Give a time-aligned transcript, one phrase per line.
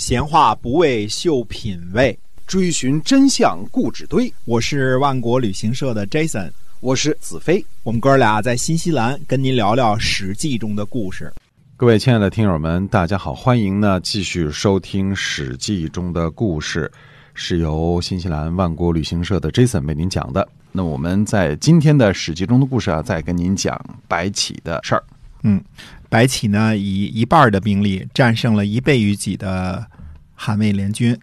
[0.00, 4.32] 闲话不为秀品味，追寻真相故纸堆。
[4.46, 7.62] 我是万国旅行社的 Jason，我是子飞。
[7.82, 11.30] 我们哥俩在新西兰跟您聊聊《史记》中的故事。
[11.76, 16.90] 各位亲爱的听友们，大家好，欢迎呢继续收听《史记》中的故事，
[17.34, 20.48] 是由新西兰万国旅行社的 Jason 为您讲的。
[20.72, 23.78] 那我们在今天的《史记》中的故事啊，再跟您讲
[24.08, 25.04] 白起的事儿。
[25.42, 25.62] 嗯，
[26.08, 29.86] 白起呢以一半的兵力战胜了一倍于己的
[30.34, 31.18] 韩魏联军，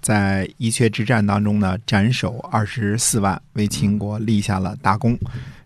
[0.00, 5.18] 在伊阙之战当中呢斩首二十四万，为秦国立下了大功。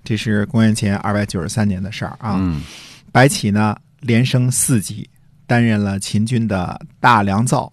[0.03, 2.37] 这是公元前二百九十三年的事儿啊。
[2.39, 2.63] 嗯
[3.13, 5.11] 白起呢连升四级，
[5.47, 7.73] 担任了秦军的大良造。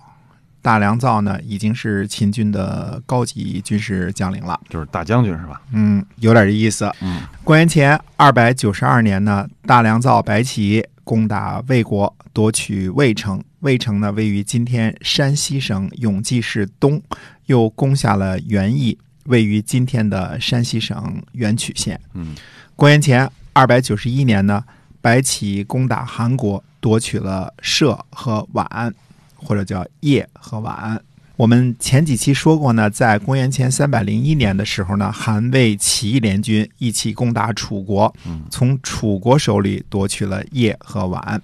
[0.62, 4.60] 大良造呢已经是秦军的高级军事将领了。
[4.70, 5.62] 就是大将军是吧？
[5.72, 6.92] 嗯，有点这意思。
[7.02, 13.42] 嗯，公元前二百九十二年呢，大良造白起攻打魏国，夺取魏城。
[13.62, 17.02] 魏城呢位于今天山西省永济市东，
[17.48, 22.00] 又攻下了原邑，位于今天的山西省垣曲县。
[22.14, 22.36] 嗯，
[22.76, 24.64] 公元前二百九十一年呢，
[25.02, 28.94] 白起攻打韩国，夺取了涉和宛，
[29.38, 31.00] 或者叫叶和宛。
[31.36, 38.12] 我们前几期说过呢，在公元前三百零一年的时候呢，韩魏起义联军一起攻打楚国，
[38.50, 41.40] 从楚国手里夺取了叶和宛。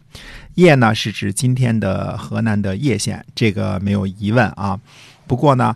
[0.56, 4.80] 叶呢是指今天的河南的叶县，这个没有疑问啊。
[5.28, 5.76] 不过呢，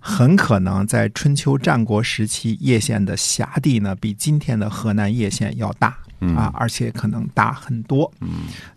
[0.00, 8.12] 很可能在春秋战国时期，叶县的辖地呢比今天的河南叶县要大嗯啊，而且可能大很多。
[8.20, 8.28] 嗯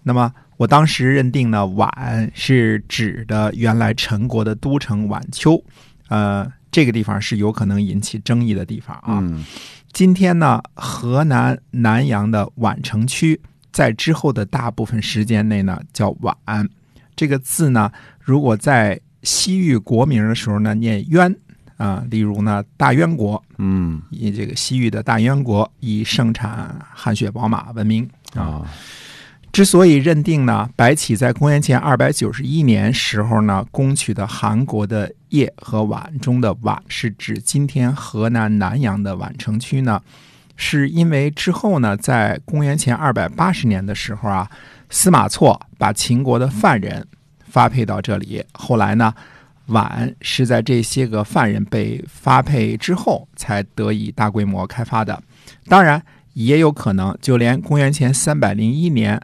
[0.04, 5.62] 那么我当时认定呢，宛是指的原来陈国的都城宛丘，
[6.10, 9.20] 呃，这个地方是有可能引起争议的地方啊。
[9.22, 9.44] 嗯
[9.92, 13.42] 今天呢，河南南阳的宛城区，
[13.74, 16.34] 在之后的大部分时间内呢，叫宛。
[17.14, 21.36] 这个字呢，如果在西域国名的时候呢，念渊
[21.82, 28.42] 啊、例如呢，大渊国，嗯以这个西域的大渊国以盛产汗血宝马闻名啊。
[28.42, 28.68] 啊
[29.52, 40.02] 之所以认定呢，白起在公元前二百九十一年时候呢，攻取的韩国的叶和宛中的宛是指今天河南南阳的宛城区呢，
[40.56, 44.50] 是因为之后呢，在公元前二百八十年的时候啊，
[44.90, 47.06] 司马错把秦国的犯人
[47.40, 49.14] 发配到这里，后来呢，
[49.72, 55.22] 宛是在这些个犯人被发配之后才得以大规模开发的。
[55.68, 56.02] 当然，
[56.34, 59.20] 也有可能就连公元前三百零一年。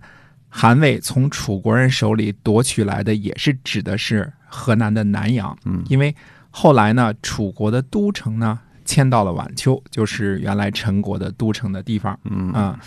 [0.50, 5.56] 韩魏从楚国人手里夺取来的，也是指的是河南的南阳。
[5.66, 6.16] 嗯因为
[6.50, 12.80] 后来呢，楚国的都城呢迁到了晚丘，就是原来陈国的都城的地方嗯啊、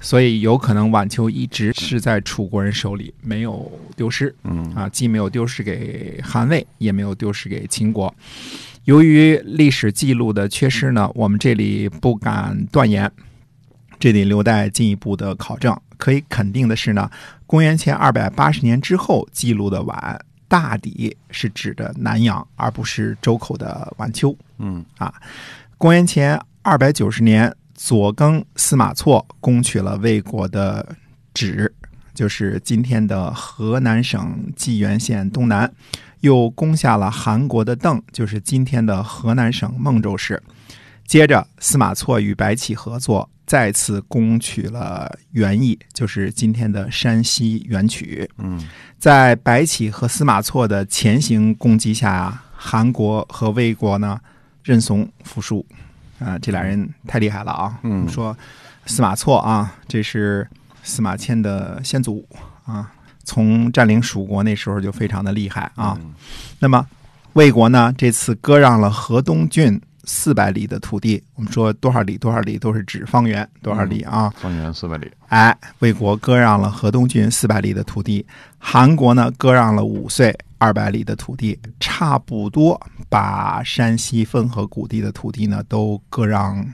[0.00, 8.14] 所以有可能晚丘一直是在楚国人手里，没有丢失嗯啊，既没有丢失给韩魏，也没有丢失给秦国。
[8.84, 13.10] 由于历史记录的缺失呢，我们这里不敢断言，
[13.98, 15.76] 这里留待进一步的考证。
[15.98, 17.10] 可以肯定的是呢，
[17.44, 20.16] 公元前二百八十年之后记录的宛，
[20.48, 24.36] 大抵是指的南阳，而不是周口的晚秋。
[24.58, 25.14] 嗯啊
[25.76, 30.96] 公元前二百九十年，左更司马错攻取了魏国的
[31.32, 31.72] 芷，
[32.14, 35.72] 就是今天的河南省济源县东南，
[36.20, 40.42] 又攻下了韩国的邓，就是今天的河南省孟州市。
[41.06, 48.28] 接着，司马错与白起合作，再次攻取了原邑，就是今天的山西垣曲。
[48.36, 48.60] 嗯
[48.98, 54.20] 在白起和司马错的前行攻击下啊，韩国和魏国呢
[54.62, 55.64] 认怂服输，
[56.18, 57.78] 啊、这俩人太厉害了啊！
[57.84, 58.36] 嗯我们说
[58.86, 60.46] 司马错啊，这是
[60.82, 62.26] 司马迁的先祖
[62.66, 62.92] 啊，
[63.24, 65.96] 从占领蜀国那时候就非常的厉害啊。
[66.00, 66.12] 嗯
[66.58, 66.86] 那么
[67.34, 74.32] 魏国呢，这次割让了河东郡四百里的土地，我们说多少里多少里都是指方圆多少里啊？
[74.40, 75.12] 方圆四百里。
[75.28, 78.24] 哎，魏国割让了河东郡四百里的土地，
[78.56, 82.80] 韩国呢割让了五岁二百里的土地，差不多
[83.10, 86.66] 把山西汾河谷地的土地呢都割让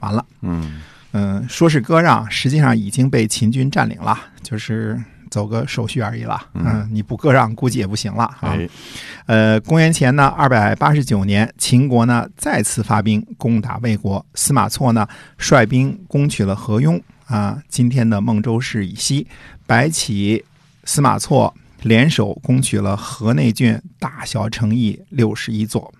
[0.00, 0.24] 完了。
[0.42, 0.82] 嗯
[1.12, 6.40] 嗯，说是割让，实际上已经被秦军占领了，就是走个手续而已了。
[6.52, 8.36] 嗯，你不割让，估计也不行了啊。
[8.42, 8.68] 哎
[9.26, 15.06] 呃，公元前呢二百八十九年，秦国呢再次发兵攻打魏国，司马错呢
[15.38, 19.26] 率兵攻取了河雍啊，今天的孟州市以西。
[19.66, 20.44] 白起、
[20.84, 25.92] 司马错联手攻取了河内郡大小城邑六十一座，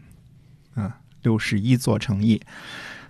[0.75, 2.41] 啊，六十一座城邑。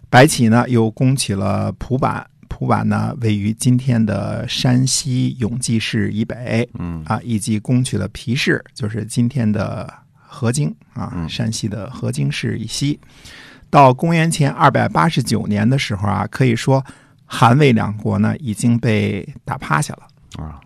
[0.09, 13.01] 白起呢又攻取了蒲坂，蒲坂呢，位于今天的山西永济市以北，嗯啊，以及攻取了皮市，就是今天的河津啊，嗯山西的河津市以西。
[13.71, 16.85] 到公元前二百八十九年的时候啊，可以说
[17.25, 20.45] 韩魏两国呢已经被打趴下了。
[20.45, 20.61] 啊，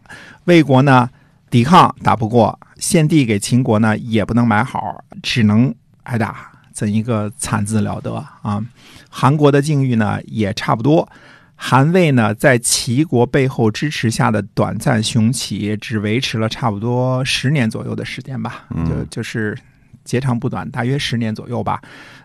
[0.47, 1.09] 魏国呢
[1.49, 5.73] 抵抗打不过，献帝给秦国呢也不能买好，只能
[6.03, 8.61] 挨打，怎一个惨字了得啊！
[9.09, 11.09] 韩国的境遇呢也差不多。
[11.59, 19.57] 韩魏呢，在齐国背后支持下的短暂雄起，只维持了差不多十年左右的时间吧，嗯就就是
[20.05, 21.81] 截长不短，大约十年左右吧。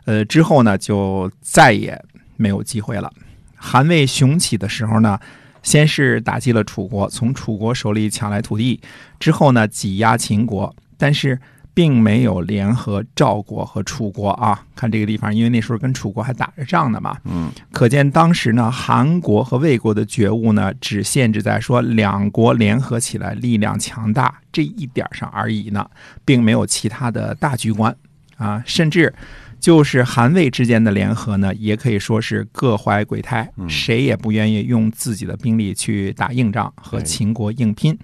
[0.05, 1.99] 呃，之后呢，就再也
[2.35, 3.11] 没有机会了。
[3.55, 5.17] 韩魏雄起的时候呢，
[5.63, 8.81] 先是打击了楚国，从楚国手里抢来土地，
[9.19, 11.39] 之后呢挤压秦国，但是
[11.73, 14.63] 并没有联合赵国和楚国啊。
[14.75, 25.89] 看这个地方，因为那时候跟楚国还打着仗呢嘛，嗯可见当时呢，韩国和魏国的觉悟呢，只限制在说两国联合起来力量强大这一点上而已呢，
[26.25, 27.95] 并没有其他的大局观
[28.37, 29.13] 啊，甚至。
[29.61, 37.95] 就是韩魏之间的联合呢，也可以说是各怀鬼胎，嗯谁也不愿意用自己的兵力去打硬仗和秦国硬拼，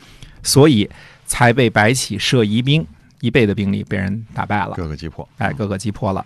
[0.44, 0.88] 所以
[1.26, 2.86] 才被白起设疑兵，
[3.22, 4.74] 一倍的兵力被人打败了。
[4.76, 6.26] 各个击破，哎，各个击破了。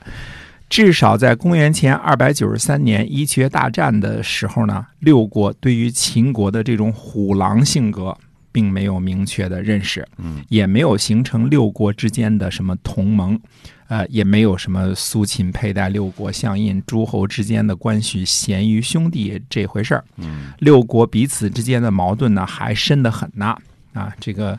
[0.69, 8.17] 至少在公元前二百九十三年伊阙大战的时候呢，六国对于秦国的这种虎狼性格
[8.53, 13.38] 并没有明确的认识，嗯，也没有形成六国之间的什么同盟，
[13.89, 20.05] 呃，也没有什么苏秦佩戴六国相印，诸侯之间的关系咸于兄弟这回事儿。
[20.15, 23.57] 嗯，六国彼此之间的矛盾呢，还深得很呐，
[23.91, 24.57] 啊，这个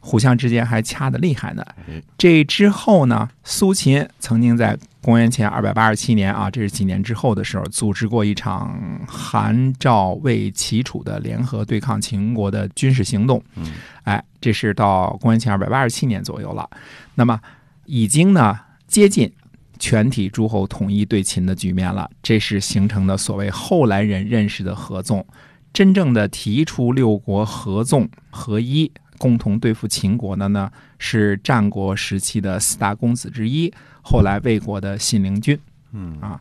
[0.00, 1.62] 互相之间还掐得厉害呢。
[1.88, 13.42] 哎这之后呢，苏秦曾经在公元前二百八十七年啊，这是几年之后的时候，组织过一场韩赵魏齐楚的联合对抗秦国的军事行动。
[13.56, 13.72] 嗯，
[14.04, 16.68] 哎，这是到公元前二百八十七年左右了。
[17.14, 17.40] 那么
[17.86, 19.30] 已经呢接近
[19.78, 25.24] 全体诸侯统一对秦的局面了，这是形成的所谓后来人认识的合纵。
[25.72, 28.90] 真正的提出六国合纵合一。
[29.18, 33.70] 共同对付秦国的呢，是战国时期的四大公子之一，
[34.00, 35.60] 后来魏国的信陵君。
[35.92, 36.40] 嗯啊，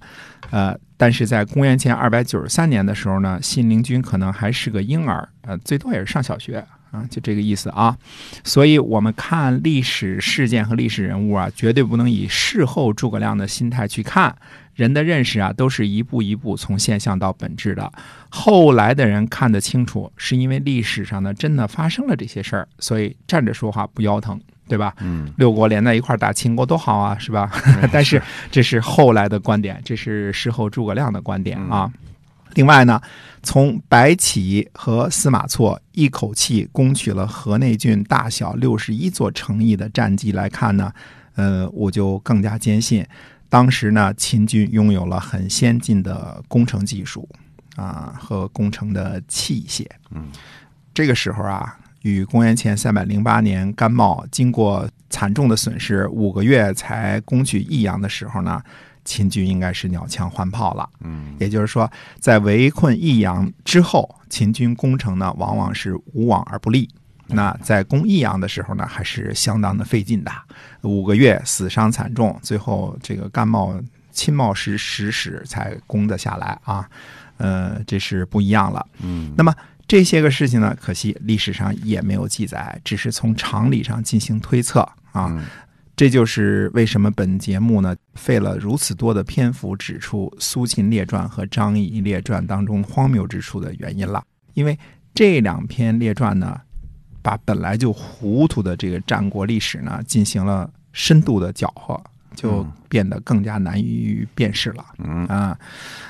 [0.50, 7.98] 呃，但是在公元前二百九十三年的时候呢，信陵君可能还是个婴儿，呃，最多也是上小学啊，就这个意思啊。
[8.44, 14.36] 所以我们看历史事件和历史人物啊，绝对不能以事后诸葛亮的心态去看。
[14.76, 17.92] 人的认识啊，都是一步一步从现象到本质的。
[18.30, 24.40] 后来的人看得清楚，是因为历史上呢真的发生了这些事儿，所以站着说话不腰疼，
[24.70, 24.96] 对吧？
[25.02, 27.52] 嗯，六国连在一块儿打秦国多好啊，是吧？
[27.92, 31.92] 但是这是后来的观点，这是事后诸葛亮的观点啊。
[32.56, 33.02] 另外呢，
[33.44, 40.92] 从白起和司马错一口气攻取了河内郡大小六十一座城邑的战绩来看呢，
[41.36, 43.06] 呃，我就更加坚信，
[43.50, 47.28] 当时呢，秦军拥有了很先进的工程技术
[47.76, 49.86] 啊和工程的器械。
[50.12, 50.28] 嗯，
[50.94, 58.62] 这个时候啊，与公元前三百零八年甘茂经过惨重的损失，五个月才攻取益阳的时候呢，
[59.10, 60.88] 秦军应该是鸟枪换炮了。
[61.02, 66.88] 嗯，也就是说，在围困益阳之后，秦军攻城呢，往往是无往而不利。
[67.26, 70.32] 那在攻益阳的时候呢，还是相当的费劲的，
[70.82, 73.74] 五个月死伤惨重，最后这个甘茂
[74.12, 76.88] 亲冒失使使才攻得下来啊，
[77.38, 78.86] 呃，这是不一样了。
[79.02, 79.52] 嗯，那么
[79.88, 85.36] 这些个事情呢，可惜历史上也没有记载，只是从常理上进行推测啊。
[86.00, 94.24] 嗯这就是为什么本节目呢费了如此多的篇幅指出苏秦列传和张仪列传当中荒谬之处的原因了。
[94.54, 94.80] 因为
[95.14, 96.58] 这两篇列传呢，
[97.22, 102.02] 把本来就糊涂的这个战国历史呢，进行了深度的搅和，
[102.34, 104.86] 就嗯变得更加难于辨识了。
[105.00, 105.60] 嗯啊，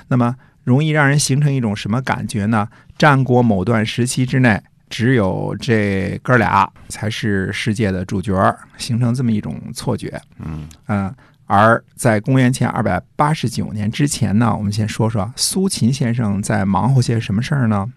[0.08, 2.70] 那么容易让人形成一种什么感觉呢？
[2.96, 10.22] 战国某段时期之内，只有这哥俩才是世界的主角儿，形成这么一种错觉。
[10.40, 11.14] 嗯嗯、
[11.46, 17.88] 而在公元前二百八十九年之前呢，我们先说说苏秦先生在忙活些什么事儿呢？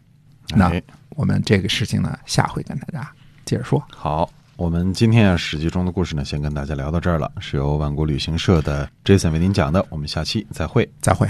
[0.55, 0.83] 那哎
[1.17, 3.11] 我们这个事情呢，下回跟大家
[3.45, 3.83] 接着说。
[3.95, 10.91] 好，我们今天啊《史记》中的故事呢，先跟大家聊到这儿了，是由万国旅行社的 Jason 为您讲的，我们下期再会。
[11.03, 11.29] 再会。